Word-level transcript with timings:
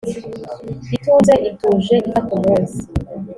ituze 0.95 1.33
ituje 1.49 1.95
ifata 2.07 2.31
umunsi. 2.37 2.79